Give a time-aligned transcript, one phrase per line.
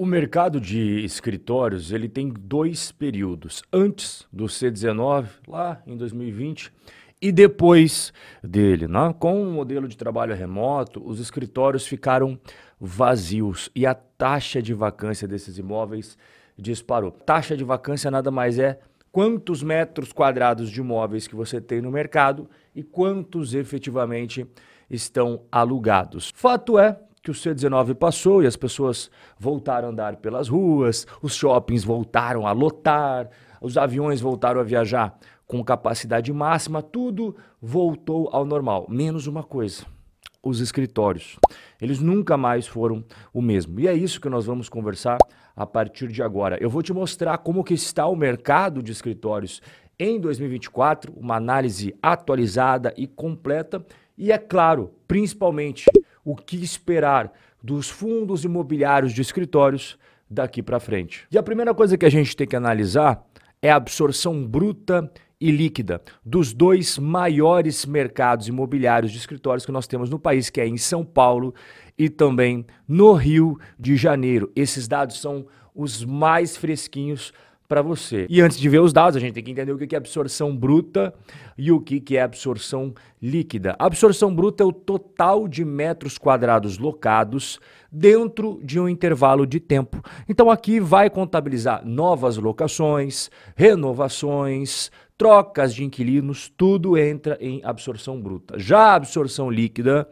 [0.00, 6.72] O mercado de escritórios ele tem dois períodos: antes do C19, lá em 2020,
[7.20, 8.86] e depois dele.
[8.86, 9.12] Né?
[9.18, 12.38] Com o modelo de trabalho remoto, os escritórios ficaram
[12.80, 16.16] vazios e a taxa de vacância desses imóveis
[16.56, 17.10] disparou.
[17.10, 18.78] Taxa de vacância nada mais é
[19.10, 24.46] quantos metros quadrados de imóveis que você tem no mercado e quantos efetivamente
[24.88, 26.32] estão alugados.
[26.36, 31.34] Fato é que o C19 passou e as pessoas voltaram a andar pelas ruas, os
[31.34, 33.28] shoppings voltaram a lotar,
[33.60, 39.84] os aviões voltaram a viajar com capacidade máxima, tudo voltou ao normal, menos uma coisa:
[40.42, 41.36] os escritórios.
[41.80, 43.78] Eles nunca mais foram o mesmo.
[43.80, 45.18] E é isso que nós vamos conversar
[45.54, 46.58] a partir de agora.
[46.60, 49.60] Eu vou te mostrar como que está o mercado de escritórios
[49.98, 53.84] em 2024, uma análise atualizada e completa
[54.16, 55.86] e é claro, principalmente
[56.30, 57.32] o que esperar
[57.62, 61.26] dos fundos imobiliários de escritórios daqui para frente.
[61.32, 63.24] E a primeira coisa que a gente tem que analisar
[63.62, 69.86] é a absorção bruta e líquida dos dois maiores mercados imobiliários de escritórios que nós
[69.86, 71.54] temos no país, que é em São Paulo
[71.96, 74.52] e também no Rio de Janeiro.
[74.54, 77.32] Esses dados são os mais fresquinhos
[77.68, 78.26] para você.
[78.30, 80.56] E antes de ver os dados, a gente tem que entender o que é absorção
[80.56, 81.12] bruta
[81.56, 83.76] e o que é absorção líquida.
[83.78, 87.60] Absorção bruta é o total de metros quadrados locados
[87.92, 90.02] dentro de um intervalo de tempo.
[90.26, 98.58] Então aqui vai contabilizar novas locações, renovações, trocas de inquilinos, tudo entra em absorção bruta.
[98.58, 100.08] Já a absorção líquida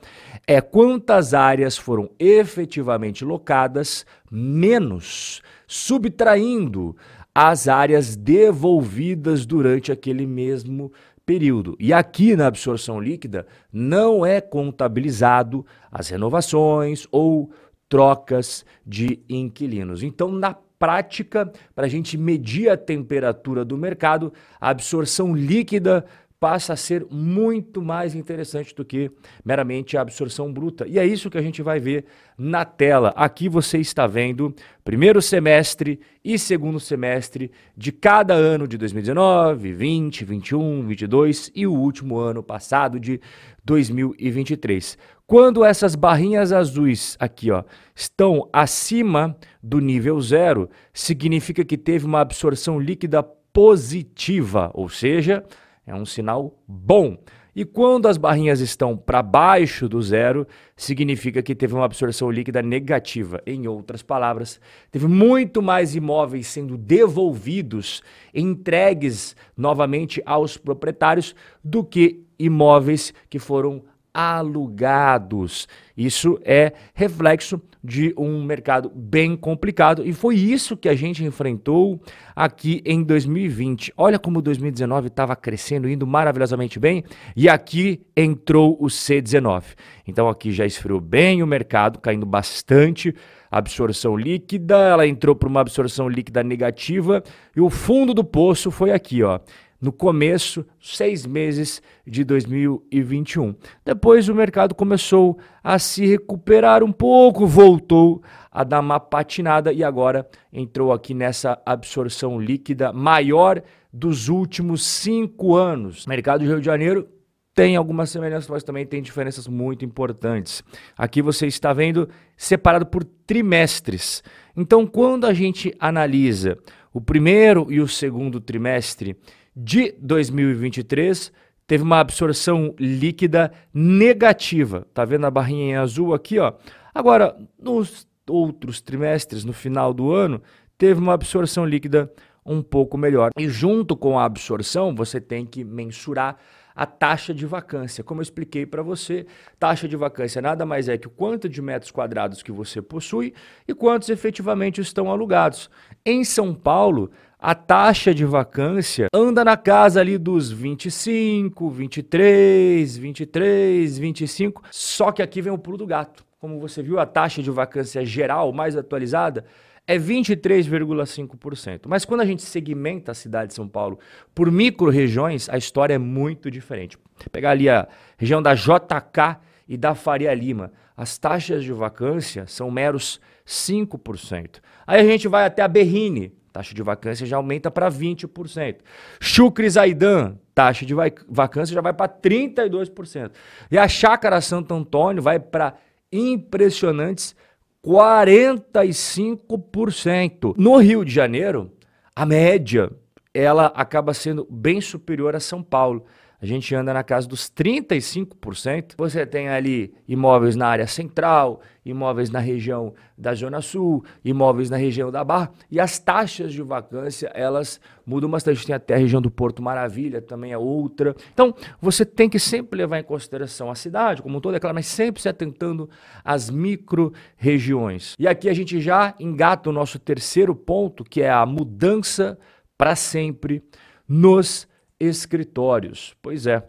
[0.46, 6.96] é quantas áreas foram efetivamente locadas menos subtraindo
[7.38, 10.90] as áreas devolvidas durante aquele mesmo
[11.26, 11.76] período.
[11.78, 17.50] E aqui na absorção líquida não é contabilizado as renovações ou
[17.90, 20.02] trocas de inquilinos.
[20.02, 26.06] Então, na prática, para a gente medir a temperatura do mercado, a absorção líquida
[26.38, 29.10] passa a ser muito mais interessante do que
[29.44, 30.86] meramente a absorção bruta.
[30.86, 32.04] E é isso que a gente vai ver
[32.36, 33.12] na tela.
[33.16, 34.54] Aqui você está vendo
[34.84, 41.72] primeiro semestre e segundo semestre de cada ano de 2019, 20, 21, 22 e o
[41.72, 43.20] último ano passado de
[43.64, 44.98] 2023.
[45.26, 47.64] Quando essas barrinhas azuis aqui, ó,
[47.94, 53.22] estão acima do nível zero, significa que teve uma absorção líquida
[53.52, 55.42] positiva, ou seja,
[55.86, 57.16] é um sinal bom.
[57.54, 62.60] E quando as barrinhas estão para baixo do zero, significa que teve uma absorção líquida
[62.60, 63.40] negativa.
[63.46, 64.60] Em outras palavras,
[64.90, 68.02] teve muito mais imóveis sendo devolvidos,
[68.34, 73.82] entregues novamente aos proprietários, do que imóveis que foram
[74.16, 75.68] alugados.
[75.94, 82.00] Isso é reflexo de um mercado bem complicado e foi isso que a gente enfrentou
[82.34, 83.92] aqui em 2020.
[83.94, 87.04] Olha como 2019 estava crescendo, indo maravilhosamente bem
[87.36, 89.62] e aqui entrou o C19.
[90.08, 93.14] Então aqui já esfriou bem o mercado, caindo bastante
[93.50, 97.22] absorção líquida, ela entrou para uma absorção líquida negativa
[97.54, 99.40] e o fundo do poço foi aqui, ó
[99.80, 103.54] no começo, seis meses de 2021.
[103.84, 109.84] Depois o mercado começou a se recuperar um pouco, voltou a dar uma patinada e
[109.84, 116.06] agora entrou aqui nessa absorção líquida maior dos últimos cinco anos.
[116.06, 117.08] Mercado do Rio de Janeiro
[117.56, 120.62] tem algumas semelhanças, mas também tem diferenças muito importantes.
[120.94, 124.22] Aqui você está vendo separado por trimestres.
[124.54, 126.58] Então, quando a gente analisa
[126.92, 129.16] o primeiro e o segundo trimestre,
[129.56, 131.32] de 2023
[131.66, 134.86] teve uma absorção líquida negativa.
[134.92, 136.52] Tá vendo a barrinha em azul aqui, ó?
[136.94, 140.42] Agora, nos outros trimestres, no final do ano,
[140.76, 142.12] teve uma absorção líquida
[142.44, 143.30] um pouco melhor.
[143.38, 146.36] E junto com a absorção, você tem que mensurar
[146.74, 148.04] a taxa de vacância.
[148.04, 149.26] Como eu expliquei para você,
[149.58, 153.32] taxa de vacância nada mais é que o quanto de metros quadrados que você possui
[153.66, 155.70] e quantos efetivamente estão alugados.
[156.04, 163.98] Em São Paulo, a taxa de vacância anda na casa ali dos 25, 23, 23,
[163.98, 164.62] 25.
[164.70, 166.24] Só que aqui vem o pulo do gato.
[166.40, 169.44] Como você viu, a taxa de vacância geral mais atualizada
[169.86, 171.82] é 23,5%.
[171.86, 173.98] Mas quando a gente segmenta a cidade de São Paulo
[174.34, 176.98] por micro-regiões, a história é muito diferente.
[177.30, 177.86] Pegar ali a
[178.16, 179.38] região da JK
[179.68, 184.60] e da Faria Lima, as taxas de vacância são meros 5%.
[184.86, 188.76] Aí a gente vai até a Berrine, taxa de vacância já aumenta para 20%.
[189.20, 190.94] Chucre Zaidan, taxa de
[191.28, 193.32] vacância já vai para 32%.
[193.70, 195.74] E a Chácara Santo Antônio vai para
[196.10, 197.36] impressionantes
[197.84, 200.54] 45%.
[200.56, 201.70] No Rio de Janeiro,
[202.14, 202.90] a média
[203.34, 206.06] ela acaba sendo bem superior a São Paulo
[206.40, 208.94] a gente anda na casa dos 35%.
[208.96, 214.76] Você tem ali imóveis na área central, imóveis na região da Zona Sul, imóveis na
[214.76, 218.66] região da Barra, e as taxas de vacância, elas mudam bastante.
[218.66, 221.14] Tem até a região do Porto Maravilha, também é outra.
[221.32, 224.74] Então, você tem que sempre levar em consideração a cidade como um todo, é claro,
[224.74, 225.88] mas sempre se atentando
[226.24, 228.14] às micro-regiões.
[228.18, 232.38] E aqui a gente já engata o nosso terceiro ponto, que é a mudança
[232.76, 233.62] para sempre
[234.08, 234.68] nos
[234.98, 236.14] escritórios.
[236.20, 236.62] Pois é.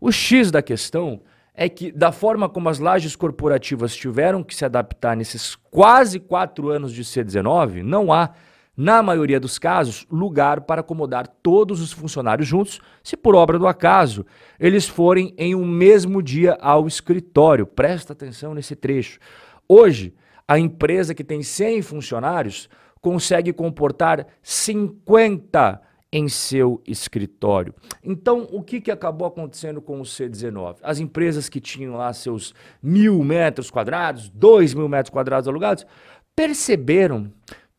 [0.00, 1.22] O X da questão
[1.54, 6.68] é que, da forma como as lajes corporativas tiveram que se adaptar nesses quase quatro
[6.68, 8.30] anos de C19, não há,
[8.76, 13.68] na maioria dos casos, lugar para acomodar todos os funcionários juntos, se por obra do
[13.68, 14.26] acaso
[14.58, 17.66] eles forem em um mesmo dia ao escritório.
[17.66, 19.20] Presta atenção nesse trecho.
[19.68, 20.12] Hoje,
[20.46, 22.68] a empresa que tem 100 funcionários
[23.00, 25.80] consegue comportar 50
[26.14, 27.74] em seu escritório.
[28.00, 30.76] Então, o que, que acabou acontecendo com o C19?
[30.80, 35.84] As empresas que tinham lá seus mil metros quadrados, dois mil metros quadrados alugados,
[36.36, 37.32] perceberam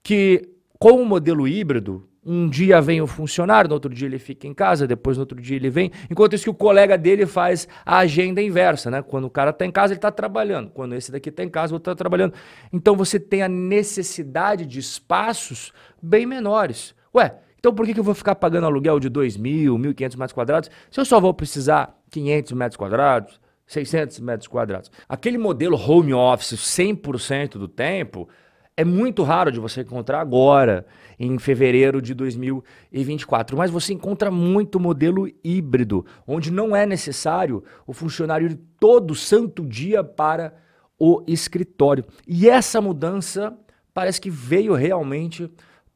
[0.03, 4.45] que com o modelo híbrido, um dia vem o funcionário, no outro dia ele fica
[4.45, 5.89] em casa, depois no outro dia ele vem.
[6.11, 9.01] Enquanto isso que o colega dele faz a agenda inversa, né?
[9.01, 10.71] Quando o cara está em casa, ele está trabalhando.
[10.71, 12.33] Quando esse daqui está em casa, o outro está trabalhando.
[12.73, 15.71] Então você tem a necessidade de espaços
[16.01, 16.93] bem menores.
[17.15, 20.33] Ué, então por que, que eu vou ficar pagando aluguel de 2 mil, 1.500 metros
[20.33, 24.91] quadrados se eu só vou precisar 500 metros quadrados, 600 metros quadrados?
[25.09, 28.29] Aquele modelo home office 100% do tempo
[28.77, 30.85] é muito raro de você encontrar agora,
[31.17, 33.57] em fevereiro de 2024.
[33.57, 39.65] Mas você encontra muito modelo híbrido, onde não é necessário o funcionário ir todo santo
[39.65, 40.53] dia para
[40.99, 42.05] o escritório.
[42.27, 43.57] E essa mudança
[43.91, 45.49] parece que veio realmente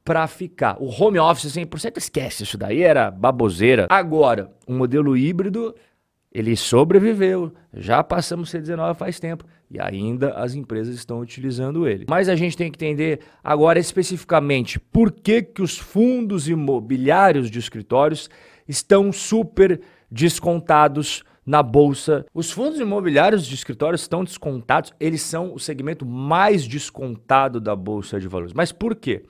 [0.10, 0.76] para ficar.
[0.80, 3.86] O home office 100% esquece isso daí, era baboseira.
[3.92, 5.76] Agora, o modelo híbrido,
[6.34, 7.54] ele sobreviveu.
[7.72, 12.08] Já passamos C19 faz tempo e ainda as empresas estão utilizando ele.
[12.10, 17.60] Mas a gente tem que entender agora especificamente por que, que os fundos imobiliários de
[17.60, 18.32] escritórios
[18.68, 19.80] estão super
[20.10, 22.26] descontados na bolsa.
[22.34, 28.20] Os fundos imobiliários de escritórios estão descontados, eles são o segmento mais descontado da bolsa
[28.20, 28.54] de valores.
[28.54, 29.24] Mas por quê?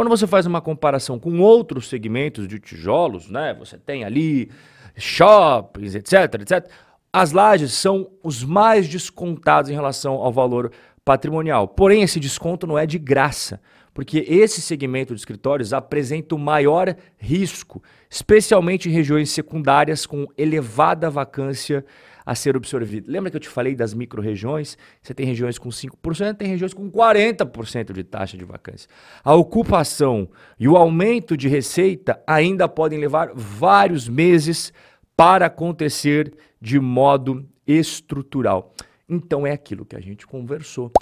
[0.00, 3.52] Quando você faz uma comparação com outros segmentos de tijolos, né?
[3.58, 4.50] Você tem ali
[4.96, 6.70] shoppings, etc, etc.
[7.12, 10.72] As lajes são os mais descontados em relação ao valor
[11.04, 11.68] patrimonial.
[11.68, 13.60] Porém, esse desconto não é de graça,
[13.92, 21.10] porque esse segmento de escritórios apresenta o maior risco, especialmente em regiões secundárias com elevada
[21.10, 21.84] vacância
[22.30, 23.10] a ser absorvido.
[23.10, 24.78] Lembra que eu te falei das micro-regiões?
[25.02, 28.88] Você tem regiões com 5%, tem regiões com 40% de taxa de vacância.
[29.24, 34.72] A ocupação e o aumento de receita ainda podem levar vários meses
[35.16, 38.76] para acontecer de modo estrutural.
[39.08, 40.92] Então é aquilo que a gente conversou.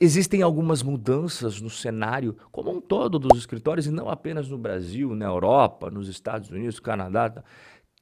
[0.00, 5.14] Existem algumas mudanças no cenário como um todo dos escritórios, e não apenas no Brasil,
[5.14, 7.44] na Europa, nos Estados Unidos, Canadá,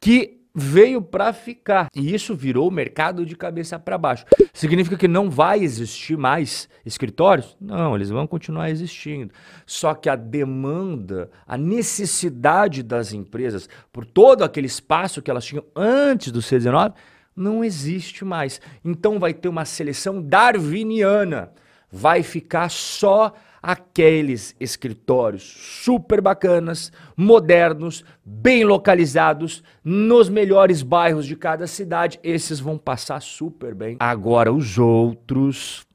[0.01, 1.89] que veio para ficar.
[1.95, 4.25] E isso virou o mercado de cabeça para baixo.
[4.55, 7.55] Significa que não vai existir mais escritórios?
[7.61, 9.35] Não, eles vão continuar existindo.
[9.67, 15.65] Só que a demanda, a necessidade das empresas por todo aquele espaço que elas tinham
[15.77, 16.95] antes do C19
[17.37, 18.59] não existe mais.
[18.83, 21.53] Então vai ter uma seleção darwiniana.
[21.93, 25.43] Vai ficar só aqueles escritórios
[25.85, 32.21] super bacanas, modernos, bem localizados, nos melhores bairros de cada cidade.
[32.23, 33.97] Esses vão passar super bem.
[34.01, 35.87] Agora, os outros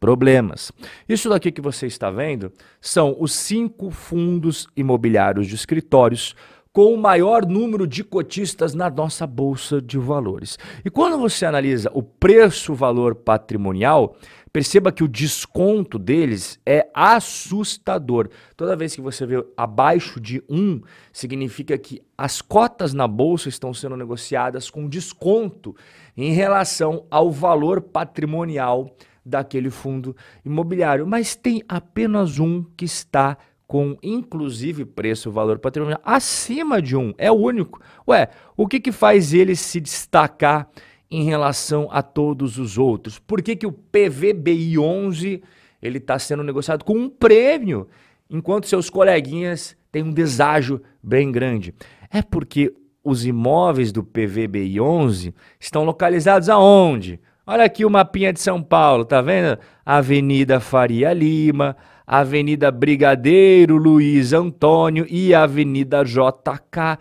[0.00, 0.72] problemas.
[1.06, 2.50] Isso daqui que você está vendo
[2.80, 6.34] são os cinco fundos imobiliários de escritórios
[6.72, 10.56] com o maior número de cotistas na nossa bolsa de valores.
[10.84, 14.16] E quando você analisa o preço-valor patrimonial,
[14.52, 18.28] Perceba que o desconto deles é assustador.
[18.56, 20.80] Toda vez que você vê abaixo de 1,
[21.12, 25.76] significa que as cotas na bolsa estão sendo negociadas com desconto
[26.16, 31.06] em relação ao valor patrimonial daquele fundo imobiliário.
[31.06, 33.38] Mas tem apenas um que está
[33.70, 37.14] com inclusive preço valor patrimonial acima de um.
[37.16, 37.80] É o único.
[38.08, 40.68] Ué, o que, que faz ele se destacar?
[41.10, 43.18] Em relação a todos os outros?
[43.18, 45.42] Por que, que o PVBI 11
[45.82, 47.88] ele está sendo negociado com um prêmio,
[48.28, 51.74] enquanto seus coleguinhas têm um deságio bem grande?
[52.10, 57.18] É porque os imóveis do PVBI 11 estão localizados aonde?
[57.46, 59.58] Olha aqui o mapinha de São Paulo, tá vendo?
[59.84, 61.76] Avenida Faria Lima,
[62.06, 66.98] Avenida Brigadeiro Luiz Antônio e Avenida JK.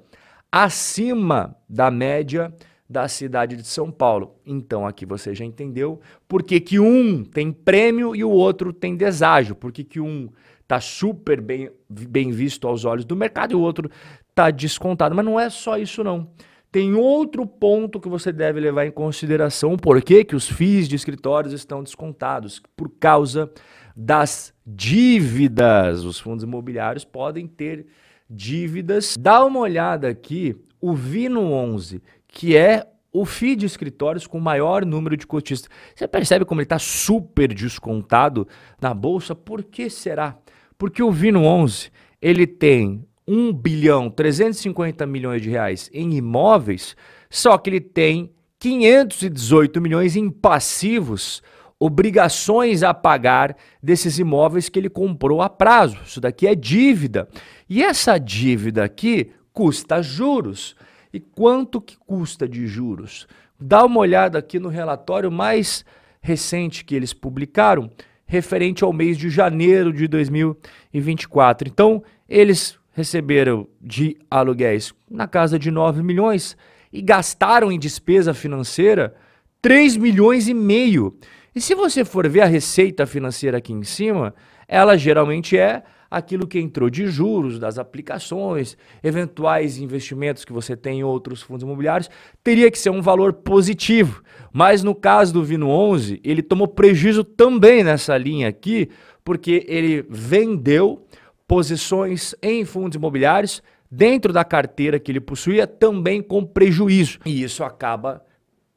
[0.53, 2.53] acima da média
[2.87, 4.35] da cidade de São Paulo.
[4.45, 8.95] Então aqui você já entendeu por que, que um tem prêmio e o outro tem
[8.95, 10.29] deságio, por que, que um
[10.61, 13.89] está super bem, bem visto aos olhos do mercado e o outro
[14.29, 15.15] está descontado.
[15.15, 16.29] Mas não é só isso não.
[16.71, 20.95] Tem outro ponto que você deve levar em consideração, por que, que os FIIs de
[20.95, 22.61] escritórios estão descontados?
[22.77, 23.51] Por causa
[23.95, 26.03] das dívidas.
[26.03, 27.87] Os fundos imobiliários podem ter
[28.29, 29.15] dívidas.
[29.19, 34.85] Dá uma olhada aqui, o Vino 11, que é o FII de escritórios com maior
[34.85, 35.69] número de cotistas.
[35.95, 38.47] Você percebe como ele está super descontado
[38.81, 39.35] na bolsa?
[39.35, 40.37] Por que será?
[40.77, 46.95] Porque o Vino 11 ele tem 1 bilhão 350 milhões de reais em imóveis,
[47.29, 51.43] só que ele tem 518 milhões em passivos,
[51.85, 55.97] obrigações a pagar desses imóveis que ele comprou a prazo.
[56.05, 57.27] Isso daqui é dívida.
[57.69, 60.77] E essa dívida aqui custa juros.
[61.11, 63.27] E quanto que custa de juros?
[63.59, 65.83] Dá uma olhada aqui no relatório mais
[66.21, 67.91] recente que eles publicaram,
[68.25, 71.67] referente ao mês de janeiro de 2024.
[71.67, 76.55] Então, eles receberam de aluguéis na casa de 9 milhões
[76.93, 79.13] e gastaram em despesa financeira
[79.61, 81.17] 3 milhões e meio.
[81.55, 84.33] E se você for ver a receita financeira aqui em cima,
[84.67, 90.99] ela geralmente é aquilo que entrou de juros das aplicações, eventuais investimentos que você tem
[90.99, 92.09] em outros fundos imobiliários,
[92.43, 94.23] teria que ser um valor positivo.
[94.51, 98.89] Mas no caso do Vino 11, ele tomou prejuízo também nessa linha aqui,
[99.23, 101.03] porque ele vendeu
[101.47, 107.19] posições em fundos imobiliários dentro da carteira que ele possuía também com prejuízo.
[107.25, 108.23] E isso acaba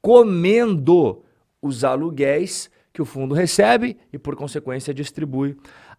[0.01, 1.23] comendo
[1.67, 5.57] os aluguéis que o fundo recebe e, por consequência, distribui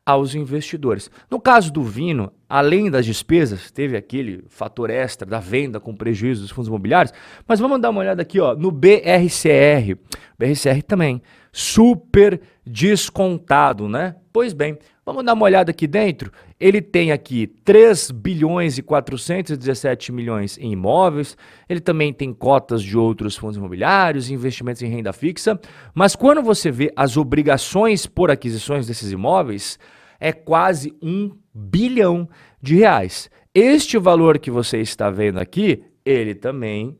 [0.07, 1.11] aos investidores.
[1.29, 6.41] No caso do Vino, além das despesas, teve aquele fator extra da venda com prejuízo
[6.41, 7.13] dos fundos imobiliários,
[7.45, 9.97] mas vamos dar uma olhada aqui ó, no BRCR.
[10.39, 11.21] BRCR também,
[11.57, 14.15] super descontado, né?
[14.31, 16.31] Pois bem, vamos dar uma olhada aqui dentro.
[16.59, 21.35] Ele tem aqui 3 bilhões e 417 milhões em imóveis,
[21.67, 25.59] ele também tem cotas de outros fundos imobiliários, investimentos em renda fixa,
[25.95, 29.79] mas quando você vê as obrigações por aquisições desses imóveis,
[30.19, 32.29] é quase um bilhão
[32.61, 33.31] de reais.
[33.51, 36.95] Este valor que você está vendo aqui, ele também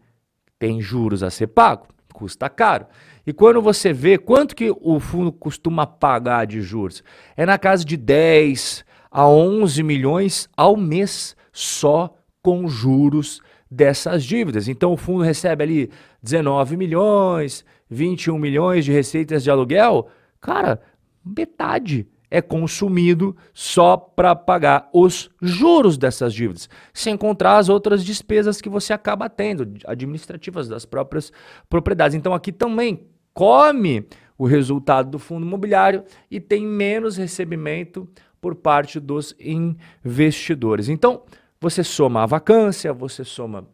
[0.57, 2.87] tem juros a ser pago, custa caro.
[3.27, 7.03] E quando você vê quanto que o fundo costuma pagar de juros,
[7.35, 14.69] é na casa de 10 a 11 milhões ao mês só com juros dessas dívidas.
[14.69, 15.91] Então o fundo recebe ali
[16.23, 20.07] 19 milhões, 21 milhões de receitas de aluguel,
[20.39, 20.79] cara,
[21.21, 28.61] metade é consumido só para pagar os juros dessas dívidas, sem encontrar as outras despesas
[28.61, 31.29] que você acaba tendo, administrativas das próprias
[31.69, 32.15] propriedades.
[32.15, 33.05] Então aqui também
[33.37, 34.03] come
[34.35, 38.09] o resultado do fundo imobiliário e tem menos recebimento
[38.41, 40.89] por parte dos investidores.
[40.89, 41.21] Então,
[41.61, 43.67] você soma a vacância, você soma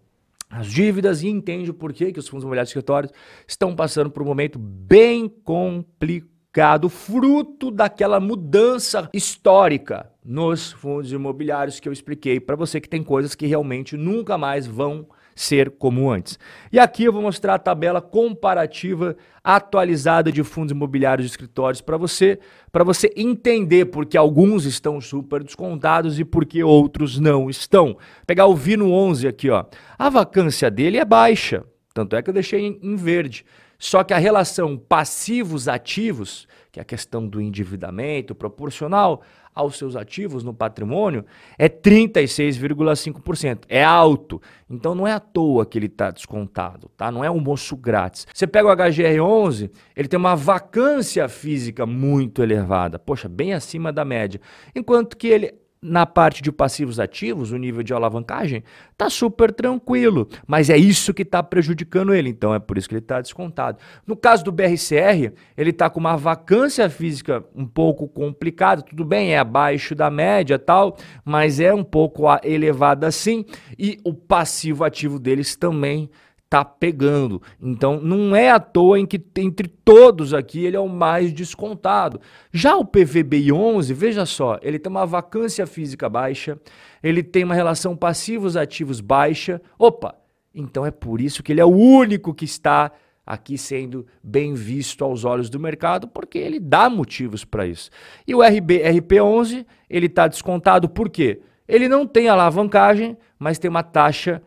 [0.49, 3.13] as dívidas e entende o porquê que os fundos imobiliários escritórios
[3.47, 11.87] estão passando por um momento bem complicado fruto daquela mudança histórica nos fundos imobiliários que
[11.87, 16.37] eu expliquei para você que tem coisas que realmente nunca mais vão ser como antes.
[16.71, 21.97] E aqui eu vou mostrar a tabela comparativa atualizada de fundos imobiliários de escritórios para
[21.97, 22.39] você,
[22.71, 27.97] para você entender porque alguns estão super descontados e porque outros não estão.
[28.25, 29.65] Pegar o Vino 11 aqui, ó.
[29.97, 31.63] A vacância dele é baixa,
[31.93, 33.45] Tanto é que eu deixei em verde.
[33.77, 39.21] Só que a relação passivos-ativos, que é a questão do endividamento proporcional
[39.53, 41.23] aos seus ativos no patrimônio,
[41.55, 43.65] é 36,5%.
[43.69, 44.41] É alto.
[44.67, 47.11] Então não é à toa que ele está descontado, tá?
[47.11, 48.25] Não é um moço grátis.
[48.33, 54.03] Você pega o HGR11, ele tem uma vacância física muito elevada, poxa, bem acima da
[54.03, 54.41] média.
[54.73, 55.53] Enquanto que ele
[55.83, 61.13] na parte de passivos ativos, o nível de alavancagem está super tranquilo, mas é isso
[61.13, 63.77] que está prejudicando ele, então é por isso que ele está descontado.
[64.07, 69.33] No caso do BRCR, ele está com uma vacância física um pouco complicada, tudo bem,
[69.33, 73.45] é abaixo da média tal, mas é um pouco elevada sim,
[73.77, 76.09] e o passivo ativo deles também
[76.53, 77.41] tá pegando.
[77.59, 82.21] Então não é à toa em que entre todos aqui ele é o mais descontado.
[82.51, 86.59] Já o PVBI 11, veja só, ele tem uma vacância física baixa,
[87.01, 89.59] ele tem uma relação passivos ativos baixa.
[89.79, 90.13] Opa,
[90.53, 92.91] então é por isso que ele é o único que está
[93.25, 97.89] aqui sendo bem visto aos olhos do mercado, porque ele dá motivos para isso.
[98.27, 101.41] E o RB, RP11, ele está descontado por quê?
[101.67, 104.39] Ele não tem alavancagem, mas tem uma taxa